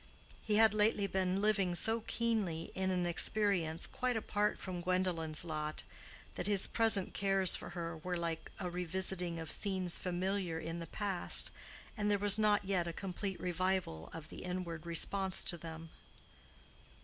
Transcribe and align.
He 0.41 0.55
had 0.55 0.73
lately 0.73 1.05
been 1.05 1.43
living 1.43 1.75
so 1.75 2.01
keenly 2.07 2.71
in 2.73 2.89
an 2.89 3.05
experience 3.05 3.85
quite 3.85 4.17
apart 4.17 4.57
from 4.57 4.81
Gwendolen's 4.81 5.45
lot, 5.45 5.83
that 6.33 6.47
his 6.47 6.65
present 6.65 7.13
cares 7.13 7.55
for 7.55 7.69
her 7.77 7.97
were 7.97 8.17
like 8.17 8.49
a 8.59 8.67
revisiting 8.67 9.39
of 9.39 9.51
scenes 9.51 9.99
familiar 9.99 10.57
in 10.57 10.79
the 10.79 10.87
past, 10.87 11.51
and 11.95 12.09
there 12.09 12.17
was 12.17 12.39
not 12.39 12.65
yet 12.65 12.87
a 12.87 12.93
complete 12.93 13.39
revival 13.39 14.09
of 14.11 14.29
the 14.29 14.39
inward 14.39 14.87
response 14.87 15.43
to 15.43 15.55
them. 15.55 15.91